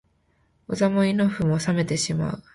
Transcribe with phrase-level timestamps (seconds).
[0.67, 2.43] お座も胃の腑も冷めてしまう